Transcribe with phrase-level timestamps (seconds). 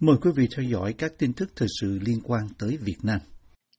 [0.00, 3.18] Mời quý vị theo dõi các tin tức thời sự liên quan tới Việt Nam.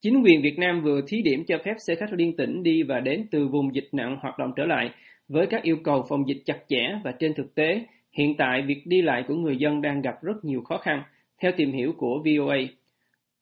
[0.02, 3.00] Chính quyền Việt Nam vừa thí điểm cho phép xe khách liên tỉnh đi và
[3.00, 4.90] đến từ vùng dịch nặng hoạt động trở lại
[5.28, 7.86] với các yêu cầu phòng dịch chặt chẽ và trên thực tế,
[8.18, 11.04] hiện tại việc đi lại của người dân đang gặp rất nhiều khó khăn,
[11.42, 12.58] theo tìm hiểu của VOA.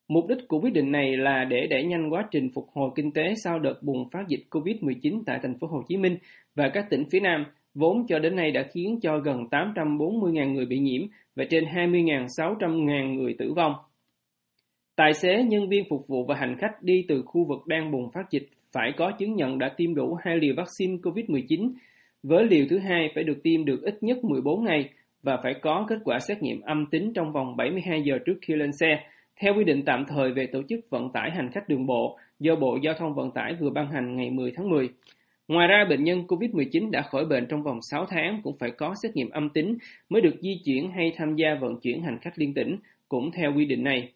[0.07, 3.11] Mục đích của quyết định này là để đẩy nhanh quá trình phục hồi kinh
[3.11, 6.17] tế sau đợt bùng phát dịch COVID-19 tại thành phố Hồ Chí Minh
[6.55, 7.45] và các tỉnh phía Nam,
[7.77, 11.01] vốn cho đến nay đã khiến cho gần 840.000 người bị nhiễm
[11.35, 13.73] và trên 20.600.000 người tử vong.
[14.95, 18.11] Tài xế, nhân viên phục vụ và hành khách đi từ khu vực đang bùng
[18.11, 21.71] phát dịch phải có chứng nhận đã tiêm đủ hai liều vaccine COVID-19,
[22.23, 24.89] với liều thứ hai phải được tiêm được ít nhất 14 ngày
[25.23, 28.55] và phải có kết quả xét nghiệm âm tính trong vòng 72 giờ trước khi
[28.55, 29.03] lên xe,
[29.41, 32.55] theo quy định tạm thời về tổ chức vận tải hành khách đường bộ do
[32.55, 34.89] Bộ Giao thông Vận tải vừa ban hành ngày 10 tháng 10.
[35.47, 38.93] Ngoài ra, bệnh nhân COVID-19 đã khỏi bệnh trong vòng 6 tháng cũng phải có
[39.03, 39.77] xét nghiệm âm tính
[40.09, 42.77] mới được di chuyển hay tham gia vận chuyển hành khách liên tỉnh,
[43.09, 44.11] cũng theo quy định này.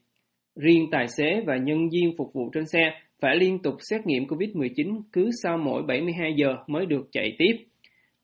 [0.55, 4.23] Riêng tài xế và nhân viên phục vụ trên xe phải liên tục xét nghiệm
[4.25, 7.53] COVID-19 cứ sau mỗi 72 giờ mới được chạy tiếp.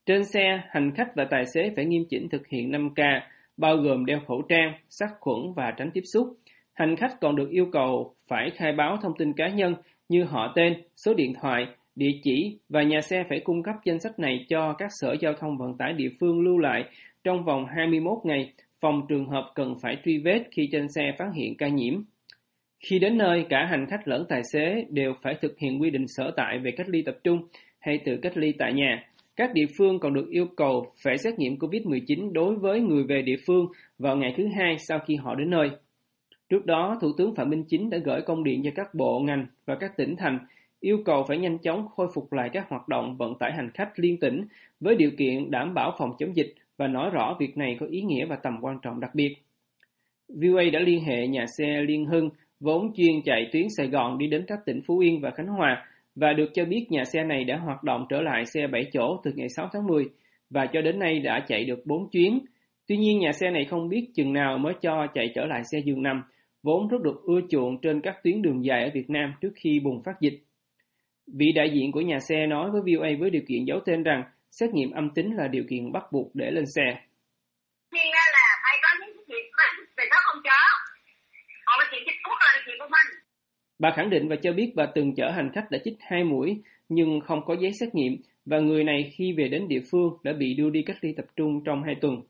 [0.06, 3.20] Trên xe, hành khách và tài xế phải nghiêm chỉnh thực hiện 5K,
[3.56, 6.26] bao gồm đeo khẩu trang, sát khuẩn và tránh tiếp xúc.
[6.72, 9.74] Hành khách còn được yêu cầu phải khai báo thông tin cá nhân
[10.08, 11.66] như họ tên, số điện thoại,
[11.98, 15.32] địa chỉ và nhà xe phải cung cấp danh sách này cho các sở giao
[15.32, 16.84] thông vận tải địa phương lưu lại
[17.24, 21.30] trong vòng 21 ngày, phòng trường hợp cần phải truy vết khi trên xe phát
[21.34, 21.94] hiện ca nhiễm.
[22.80, 26.04] Khi đến nơi, cả hành khách lẫn tài xế đều phải thực hiện quy định
[26.08, 27.38] sở tại về cách ly tập trung
[27.78, 29.04] hay tự cách ly tại nhà.
[29.36, 33.22] Các địa phương còn được yêu cầu phải xét nghiệm COVID-19 đối với người về
[33.22, 33.66] địa phương
[33.98, 35.70] vào ngày thứ hai sau khi họ đến nơi.
[36.48, 39.46] Trước đó, Thủ tướng Phạm Minh Chính đã gửi công điện cho các bộ, ngành
[39.66, 40.38] và các tỉnh thành
[40.80, 43.98] yêu cầu phải nhanh chóng khôi phục lại các hoạt động vận tải hành khách
[43.98, 44.44] liên tỉnh
[44.80, 48.00] với điều kiện đảm bảo phòng chống dịch và nói rõ việc này có ý
[48.02, 49.34] nghĩa và tầm quan trọng đặc biệt.
[50.28, 54.26] VOA đã liên hệ nhà xe Liên Hưng vốn chuyên chạy tuyến Sài Gòn đi
[54.26, 57.44] đến các tỉnh Phú Yên và Khánh Hòa và được cho biết nhà xe này
[57.44, 60.04] đã hoạt động trở lại xe 7 chỗ từ ngày 6 tháng 10
[60.50, 62.38] và cho đến nay đã chạy được 4 chuyến.
[62.86, 65.78] Tuy nhiên nhà xe này không biết chừng nào mới cho chạy trở lại xe
[65.84, 66.22] giường nằm,
[66.62, 69.80] vốn rất được ưa chuộng trên các tuyến đường dài ở Việt Nam trước khi
[69.80, 70.42] bùng phát dịch.
[71.36, 74.22] Vị đại diện của nhà xe nói với VOA với điều kiện giấu tên rằng
[74.50, 77.00] xét nghiệm âm tính là điều kiện bắt buộc để lên xe.
[77.92, 80.58] Khi là phải có những xét nghiệm thì nó không cho.
[81.66, 83.20] Họ chỉ chích thuốc là chuyện của mình.
[83.78, 86.62] Bà khẳng định và cho biết bà từng chở hành khách đã chích hai mũi
[86.88, 88.16] nhưng không có giấy xét nghiệm
[88.46, 91.26] và người này khi về đến địa phương đã bị đưa đi cách ly tập
[91.36, 92.22] trung trong hai tuần.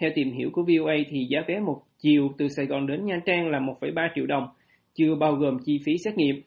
[0.00, 3.20] Theo tìm hiểu của VOA thì giá vé một chiều từ Sài Gòn đến Nha
[3.26, 4.48] Trang là 1,3 triệu đồng,
[4.94, 6.42] chưa bao gồm chi phí xét nghiệm.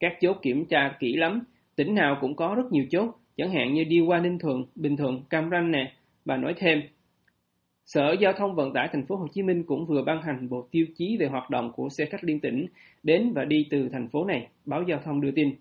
[0.00, 1.40] Các chốt kiểm tra kỹ lắm,
[1.76, 4.96] tỉnh nào cũng có rất nhiều chốt, chẳng hạn như đi qua Ninh Thuận, Bình
[4.96, 5.92] Thuận, Cam Ranh nè,
[6.24, 6.82] bà nói thêm.
[7.86, 10.68] Sở Giao thông Vận tải Thành phố Hồ Chí Minh cũng vừa ban hành bộ
[10.70, 12.66] tiêu chí về hoạt động của xe khách liên tỉnh
[13.02, 15.54] đến và đi từ thành phố này, báo giao thông đưa tin.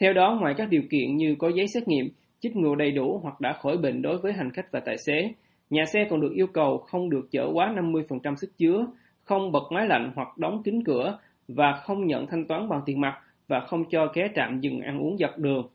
[0.00, 2.08] Theo đó, ngoài các điều kiện như có giấy xét nghiệm,
[2.40, 5.32] chích ngừa đầy đủ hoặc đã khỏi bệnh đối với hành khách và tài xế,
[5.70, 8.86] nhà xe còn được yêu cầu không được chở quá 50% sức chứa,
[9.22, 11.18] không bật máy lạnh hoặc đóng kín cửa
[11.48, 13.14] và không nhận thanh toán bằng tiền mặt
[13.48, 15.68] và không cho ghé trạm dừng ăn uống dọc đường.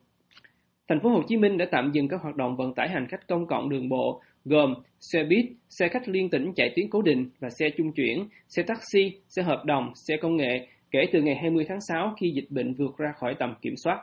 [0.88, 3.28] Thành phố Hồ Chí Minh đã tạm dừng các hoạt động vận tải hành khách
[3.28, 7.30] công cộng đường bộ gồm xe buýt, xe khách liên tỉnh chạy tuyến cố định
[7.40, 11.36] và xe trung chuyển, xe taxi, xe hợp đồng, xe công nghệ kể từ ngày
[11.36, 13.98] 20 tháng 6 khi dịch bệnh vượt ra khỏi tầm kiểm soát.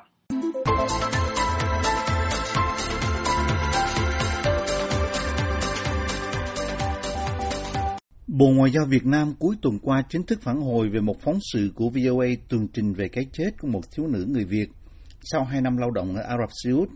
[8.36, 11.38] Bộ Ngoại giao Việt Nam cuối tuần qua chính thức phản hồi về một phóng
[11.52, 14.68] sự của VOA tường trình về cái chết của một thiếu nữ người Việt
[15.22, 16.88] sau hai năm lao động ở Ả Rập Xê Út,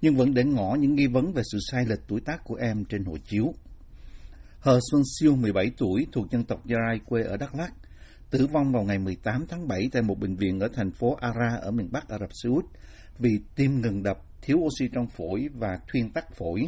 [0.00, 2.84] nhưng vẫn để ngỏ những nghi vấn về sự sai lệch tuổi tác của em
[2.84, 3.54] trên hộ chiếu.
[4.58, 7.72] Hờ Xuân Siêu, 17 tuổi, thuộc dân tộc Gia Rai quê ở Đắk Lắk,
[8.30, 11.56] tử vong vào ngày 18 tháng 7 tại một bệnh viện ở thành phố Ara
[11.62, 12.64] ở miền Bắc Ả Rập Xê Út
[13.18, 16.60] vì tim ngừng đập, thiếu oxy trong phổi và thuyên tắc phổi,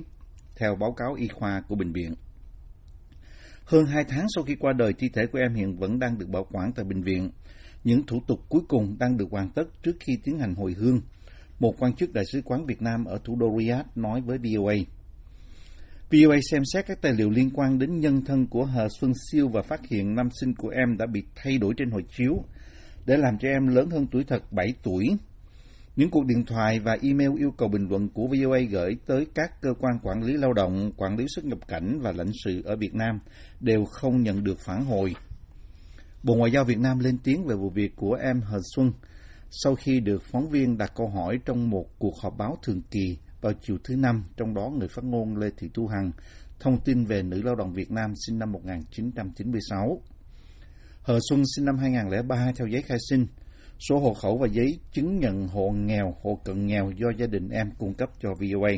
[0.57, 2.15] theo báo cáo y khoa của bệnh viện.
[3.65, 6.29] Hơn hai tháng sau khi qua đời, thi thể của em hiện vẫn đang được
[6.29, 7.31] bảo quản tại bệnh viện.
[7.85, 11.01] Những thủ tục cuối cùng đang được hoàn tất trước khi tiến hành hồi hương.
[11.59, 14.75] Một quan chức Đại sứ quán Việt Nam ở thủ đô Riyadh nói với VOA.
[16.11, 19.49] VOA xem xét các tài liệu liên quan đến nhân thân của Hờ Xuân Siêu
[19.49, 22.45] và phát hiện năm sinh của em đã bị thay đổi trên hộ chiếu
[23.07, 25.05] để làm cho em lớn hơn tuổi thật 7 tuổi.
[25.97, 29.61] Những cuộc điện thoại và email yêu cầu bình luận của VOA gửi tới các
[29.61, 32.77] cơ quan quản lý lao động, quản lý xuất nhập cảnh và lãnh sự ở
[32.77, 33.19] Việt Nam
[33.61, 35.15] đều không nhận được phản hồi.
[36.23, 38.93] Bộ Ngoại giao Việt Nam lên tiếng về vụ việc của em Hờ Xuân
[39.51, 43.19] sau khi được phóng viên đặt câu hỏi trong một cuộc họp báo thường kỳ
[43.41, 46.11] vào chiều thứ Năm, trong đó người phát ngôn Lê Thị Thu Hằng
[46.61, 50.01] thông tin về nữ lao động Việt Nam sinh năm 1996.
[51.03, 53.27] Hờ Xuân sinh năm 2003 theo giấy khai sinh,
[53.79, 57.49] số hộ khẩu và giấy chứng nhận hộ nghèo, hộ cận nghèo do gia đình
[57.49, 58.71] em cung cấp cho VOA.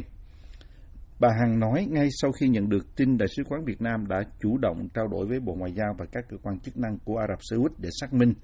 [1.20, 4.22] Bà Hằng nói ngay sau khi nhận được tin Đại sứ quán Việt Nam đã
[4.40, 7.16] chủ động trao đổi với Bộ Ngoại giao và các cơ quan chức năng của
[7.16, 8.34] Ả Rập Xê Út để xác minh,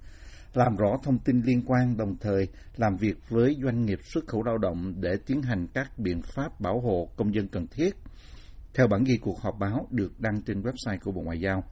[0.54, 4.42] làm rõ thông tin liên quan đồng thời làm việc với doanh nghiệp xuất khẩu
[4.42, 7.96] lao động để tiến hành các biện pháp bảo hộ công dân cần thiết.
[8.74, 11.64] Theo bản ghi cuộc họp báo được đăng trên website của Bộ Ngoại giao.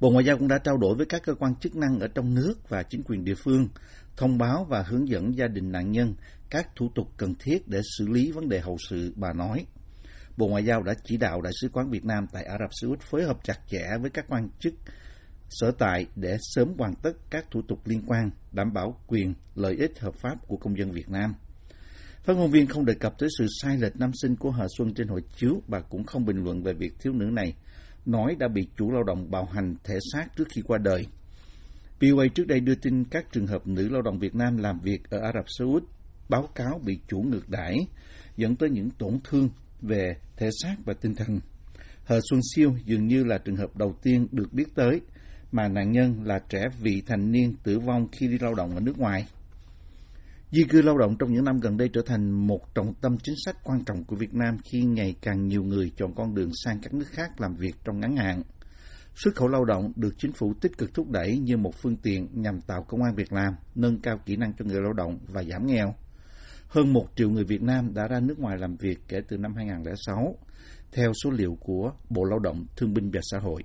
[0.00, 2.34] Bộ Ngoại giao cũng đã trao đổi với các cơ quan chức năng ở trong
[2.34, 3.68] nước và chính quyền địa phương,
[4.16, 6.14] thông báo và hướng dẫn gia đình nạn nhân
[6.50, 9.66] các thủ tục cần thiết để xử lý vấn đề hậu sự, bà nói.
[10.36, 12.88] Bộ Ngoại giao đã chỉ đạo Đại sứ quán Việt Nam tại Ả Rập Xê
[12.88, 14.74] Út phối hợp chặt chẽ với các quan chức
[15.48, 19.76] sở tại để sớm hoàn tất các thủ tục liên quan, đảm bảo quyền, lợi
[19.76, 21.34] ích hợp pháp của công dân Việt Nam.
[22.24, 24.94] Phát ngôn viên không đề cập tới sự sai lệch năm sinh của Hà Xuân
[24.94, 27.54] trên hội chiếu và cũng không bình luận về việc thiếu nữ này
[28.06, 31.06] nói đã bị chủ lao động bạo hành thể xác trước khi qua đời.
[32.00, 35.10] VOA trước đây đưa tin các trường hợp nữ lao động Việt Nam làm việc
[35.10, 35.84] ở Ả Rập Xê Út
[36.28, 37.76] báo cáo bị chủ ngược đãi,
[38.36, 39.48] dẫn tới những tổn thương
[39.82, 41.40] về thể xác và tinh thần.
[42.04, 45.00] Hờ Xuân Siêu dường như là trường hợp đầu tiên được biết tới
[45.52, 48.80] mà nạn nhân là trẻ vị thành niên tử vong khi đi lao động ở
[48.80, 49.26] nước ngoài.
[50.54, 53.34] Di cư lao động trong những năm gần đây trở thành một trọng tâm chính
[53.44, 56.78] sách quan trọng của Việt Nam khi ngày càng nhiều người chọn con đường sang
[56.82, 58.42] các nước khác làm việc trong ngắn hạn.
[59.14, 62.28] Xuất khẩu lao động được chính phủ tích cực thúc đẩy như một phương tiện
[62.32, 65.42] nhằm tạo công an việc làm, nâng cao kỹ năng cho người lao động và
[65.42, 65.94] giảm nghèo.
[66.68, 69.54] Hơn một triệu người Việt Nam đã ra nước ngoài làm việc kể từ năm
[69.56, 70.36] 2006,
[70.92, 73.62] theo số liệu của Bộ Lao động, Thương binh và Xã hội.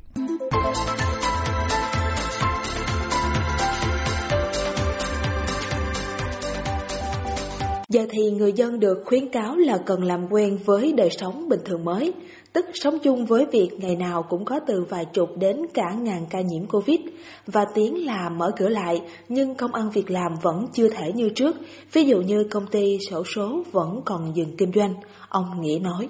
[7.89, 11.59] Giờ thì người dân được khuyến cáo là cần làm quen với đời sống bình
[11.65, 12.13] thường mới,
[12.53, 16.25] tức sống chung với việc ngày nào cũng có từ vài chục đến cả ngàn
[16.29, 16.99] ca nhiễm Covid.
[17.47, 21.29] Và tiếng là mở cửa lại nhưng công ăn việc làm vẫn chưa thể như
[21.35, 21.55] trước,
[21.93, 24.93] ví dụ như công ty sổ số vẫn còn dừng kinh doanh,
[25.29, 26.09] ông Nghĩa nói.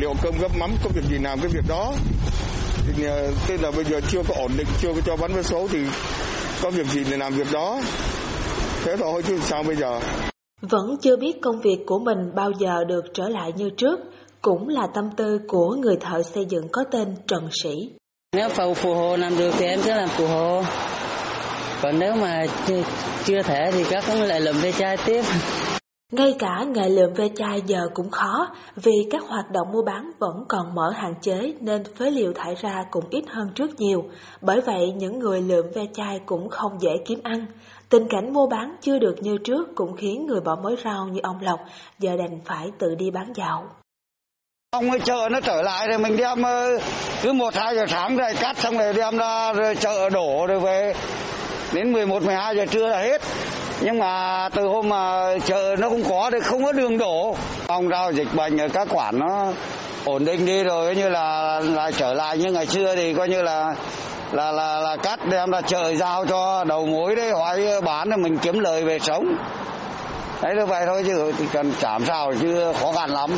[0.00, 1.94] Liệu cơm gấp mắm có việc gì làm cái việc đó?
[3.04, 5.68] Ờ, tức là bây giờ chưa có ổn định chưa có cho bán vé số
[5.68, 5.78] thì
[6.62, 7.80] có việc gì để làm việc đó?
[8.86, 10.00] Thế thôi chứ sao bây giờ
[10.60, 14.00] vẫn chưa biết công việc của mình bao giờ được trở lại như trước
[14.42, 17.90] cũng là tâm tư của người thợ xây dựng có tên Trần Sĩ.
[18.36, 20.62] Nếu phù, phù hồ làm được thì em sẽ làm phù hồ.
[21.82, 22.82] Còn nếu mà chưa,
[23.24, 25.22] chưa thể thì các cũng lại lượm ve chai tiếp.
[26.12, 30.10] Ngay cả nghề lượm ve chai giờ cũng khó, vì các hoạt động mua bán
[30.18, 34.04] vẫn còn mở hạn chế nên phế liệu thải ra cũng ít hơn trước nhiều.
[34.40, 37.46] Bởi vậy, những người lượm ve chai cũng không dễ kiếm ăn.
[37.88, 41.20] Tình cảnh mua bán chưa được như trước cũng khiến người bỏ mối rau như
[41.22, 41.60] ông Lộc,
[41.98, 43.68] giờ đành phải tự đi bán dạo.
[44.70, 46.78] Ông ơi chợ nó trở lại rồi, mình đem ờ,
[47.22, 50.60] cứ một, hai giờ sáng rồi cắt xong rồi đem ra, rồi chợ đổ rồi
[50.60, 50.94] về
[51.72, 53.22] đến 11 12 giờ trưa là hết.
[53.80, 57.36] Nhưng mà từ hôm mà chợ nó không có thì không có đường đổ.
[57.66, 59.52] Ông rau dịch bệnh ở các quản nó
[60.04, 63.42] ổn định đi rồi như là là trở lại như ngày xưa thì coi như
[63.42, 63.74] là
[64.32, 68.22] là là là cắt đem ra chợ giao cho đầu mối đấy hỏi bán thì
[68.22, 69.36] mình kiếm lời về sống.
[70.42, 73.30] Đấy là vậy thôi chứ thì cần chảm sao chứ khó khăn lắm.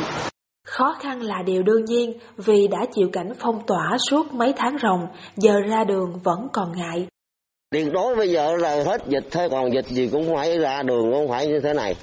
[0.67, 4.77] Khó khăn là điều đương nhiên vì đã chịu cảnh phong tỏa suốt mấy tháng
[4.81, 7.07] ròng, giờ ra đường vẫn còn ngại.
[7.71, 11.11] Tuyệt đối bây giờ là hết dịch thôi, còn dịch gì cũng phải ra đường,
[11.13, 11.95] không phải như thế này.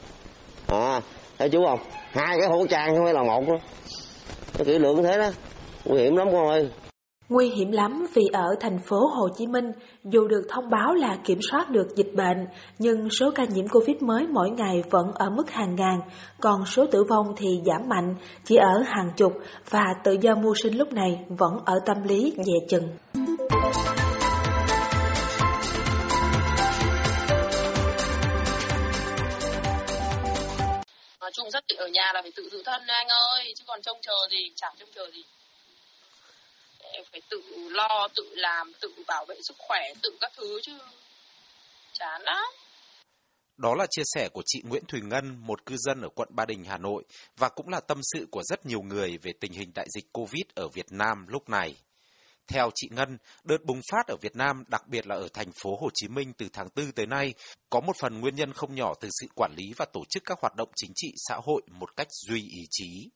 [0.67, 1.01] À,
[1.39, 1.79] thấy chú không?
[2.11, 3.55] Hai cái khẩu trang không phải là một đó.
[4.57, 5.31] Cái kỹ lưỡng thế đó,
[5.85, 6.71] nguy hiểm lắm con ơi.
[7.29, 9.73] Nguy hiểm lắm vì ở thành phố Hồ Chí Minh,
[10.05, 12.47] dù được thông báo là kiểm soát được dịch bệnh,
[12.79, 16.01] nhưng số ca nhiễm Covid mới mỗi ngày vẫn ở mức hàng ngàn,
[16.41, 19.33] còn số tử vong thì giảm mạnh, chỉ ở hàng chục
[19.71, 22.89] và tự do mưu sinh lúc này vẫn ở tâm lý dè chừng.
[31.87, 34.75] Ở nhà là phải tự giữ thân anh ơi, chứ còn trông chờ gì, chẳng
[34.78, 35.23] trông chờ gì.
[37.12, 40.78] Phải tự lo tự làm tự bảo vệ sức khỏe tự các thứ chứ.
[41.93, 42.45] Chán lắm.
[43.57, 46.45] Đó là chia sẻ của chị Nguyễn Thùy Ngân, một cư dân ở quận Ba
[46.45, 47.05] Đình, Hà Nội,
[47.37, 50.45] và cũng là tâm sự của rất nhiều người về tình hình đại dịch COVID
[50.55, 51.76] ở Việt Nam lúc này.
[52.49, 55.76] Theo chị Ngân, đợt bùng phát ở Việt Nam, đặc biệt là ở thành phố
[55.81, 57.35] Hồ Chí Minh từ tháng 4 tới nay,
[57.71, 60.38] có một phần nguyên nhân không nhỏ từ sự quản lý và tổ chức các
[60.41, 63.09] hoạt động chính trị xã hội một cách duy ý chí.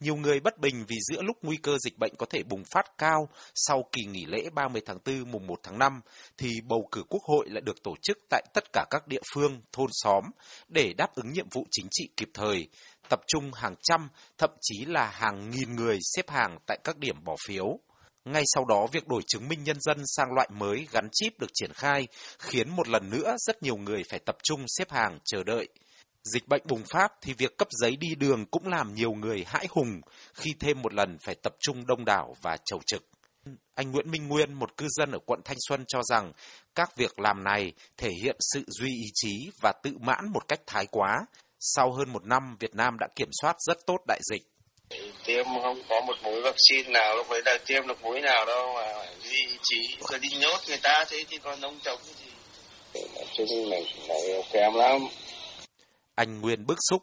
[0.00, 2.98] Nhiều người bất bình vì giữa lúc nguy cơ dịch bệnh có thể bùng phát
[2.98, 6.00] cao sau kỳ nghỉ lễ 30 tháng 4 mùng 1 tháng 5
[6.36, 9.60] thì bầu cử quốc hội lại được tổ chức tại tất cả các địa phương,
[9.72, 10.24] thôn xóm
[10.68, 12.68] để đáp ứng nhiệm vụ chính trị kịp thời
[13.08, 14.08] tập trung hàng trăm,
[14.38, 17.78] thậm chí là hàng nghìn người xếp hàng tại các điểm bỏ phiếu.
[18.32, 21.50] Ngay sau đó, việc đổi chứng minh nhân dân sang loại mới gắn chip được
[21.54, 22.08] triển khai,
[22.38, 25.68] khiến một lần nữa rất nhiều người phải tập trung xếp hàng chờ đợi.
[26.24, 29.66] Dịch bệnh bùng phát thì việc cấp giấy đi đường cũng làm nhiều người hãi
[29.70, 30.00] hùng
[30.34, 33.02] khi thêm một lần phải tập trung đông đảo và chầu trực.
[33.74, 36.32] Anh Nguyễn Minh Nguyên, một cư dân ở quận Thanh Xuân cho rằng
[36.74, 40.60] các việc làm này thể hiện sự duy ý chí và tự mãn một cách
[40.66, 41.26] thái quá.
[41.60, 44.42] Sau hơn một năm, Việt Nam đã kiểm soát rất tốt đại dịch.
[45.38, 48.74] Tiêm không có một mũi vaccine nào lúc đấy đã tiêm được mũi nào đâu
[48.74, 49.96] mà duy chí.
[50.08, 52.30] Cứ đi nhốt người ta thế thì còn nông trống gì.
[52.94, 53.78] Nói chung là,
[54.08, 55.00] là kém lắm.
[56.14, 57.02] Anh Nguyên bức xúc.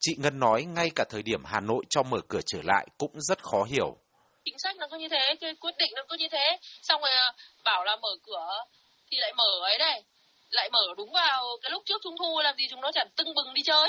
[0.00, 3.12] Chị Ngân nói ngay cả thời điểm Hà Nội cho mở cửa trở lại cũng
[3.20, 3.96] rất khó hiểu
[4.44, 7.10] chính sách nó cứ như thế cái quyết định nó cứ như thế xong rồi
[7.10, 7.32] ờ,
[7.64, 8.64] bảo là mở cửa
[9.10, 10.02] thì lại mở ấy đây
[10.50, 13.34] lại mở đúng vào cái lúc trước trung thu làm gì chúng nó chẳng tưng
[13.34, 13.88] bừng đi chơi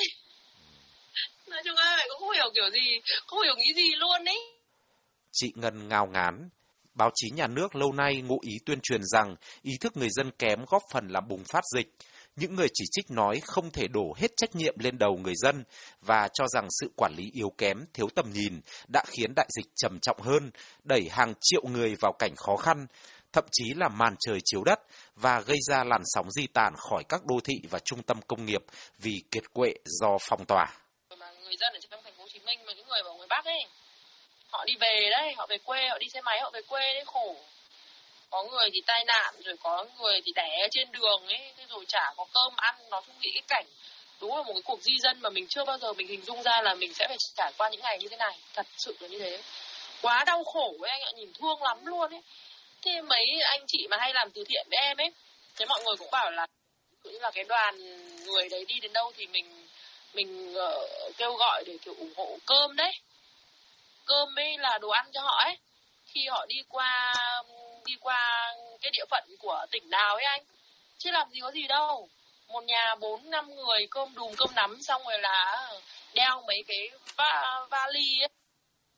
[1.49, 4.39] nói chung là cũng không hiểu kiểu gì không hiểu nghĩ gì luôn ấy.
[5.31, 6.49] Chị ngân ngao ngán.
[6.93, 10.31] Báo chí nhà nước lâu nay ngụ ý tuyên truyền rằng ý thức người dân
[10.31, 11.87] kém góp phần làm bùng phát dịch.
[12.35, 15.63] Những người chỉ trích nói không thể đổ hết trách nhiệm lên đầu người dân
[16.01, 19.65] và cho rằng sự quản lý yếu kém, thiếu tầm nhìn đã khiến đại dịch
[19.75, 20.51] trầm trọng hơn,
[20.83, 22.87] đẩy hàng triệu người vào cảnh khó khăn,
[23.33, 24.79] thậm chí là màn trời chiếu đất
[25.15, 28.45] và gây ra làn sóng di tản khỏi các đô thị và trung tâm công
[28.45, 28.61] nghiệp
[28.99, 30.65] vì kiệt quệ do phong tỏa.
[31.49, 33.45] Người dân ở trong thành phố Hồ Chí Minh mà những người ở ngoài Bắc
[33.45, 33.65] ấy,
[34.51, 37.03] họ đi về đấy, họ về quê, họ đi xe máy, họ về quê đấy
[37.05, 37.35] khổ.
[38.29, 41.85] Có người thì tai nạn rồi có người thì đẻ trên đường ấy thế rồi
[41.87, 43.65] chả có cơm ăn nó không nghĩ cái cảnh
[44.21, 46.43] đúng là một cái cuộc di dân mà mình chưa bao giờ mình hình dung
[46.43, 48.37] ra là mình sẽ phải trải qua những ngày như thế này.
[48.53, 49.41] Thật sự là như thế.
[50.01, 52.21] Quá đau khổ ấy anh ạ nhìn thương lắm luôn ấy.
[52.81, 55.11] Thế mấy anh chị mà hay làm từ thiện với em ấy
[55.55, 56.47] thế mọi người cũng bảo là
[57.03, 57.77] như là cái đoàn
[58.25, 59.58] người đấy đi đến đâu thì mình
[60.13, 62.91] mình uh, kêu gọi để kiểu ủng hộ cơm đấy.
[64.05, 65.57] Cơm ấy là đồ ăn cho họ ấy.
[66.05, 67.13] Khi họ đi qua
[67.85, 70.43] đi qua cái địa phận của tỉnh nào ấy anh?
[70.97, 72.09] Chứ làm gì có gì đâu.
[72.47, 75.69] Một nhà bốn năm người cơm đùm cơm nắm xong rồi là
[76.13, 78.29] đeo mấy cái va vali ấy.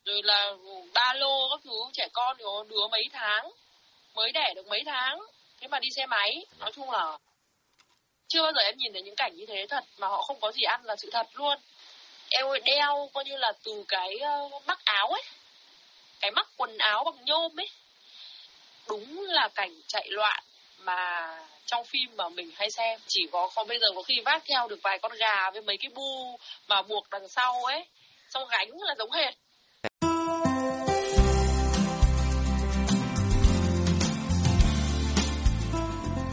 [0.05, 0.51] Rồi là
[0.93, 3.51] ba lô các thứ trẻ con thì có đứa mấy tháng.
[4.13, 5.19] Mới đẻ được mấy tháng.
[5.59, 7.17] Thế mà đi xe máy nói chung là
[8.31, 10.51] chưa bao giờ em nhìn thấy những cảnh như thế thật mà họ không có
[10.51, 11.57] gì ăn là sự thật luôn.
[12.29, 15.23] Em ơi đeo coi như là từ cái uh, mắc áo ấy
[16.19, 17.69] cái mắc quần áo bằng nhôm ấy.
[18.87, 20.43] Đúng là cảnh chạy loạn
[20.77, 21.29] mà
[21.65, 24.67] trong phim mà mình hay xem chỉ có không bây giờ có khi vác theo
[24.67, 27.85] được vài con gà với mấy cái bu mà buộc đằng sau ấy.
[28.29, 29.33] Xong gánh là giống hệt.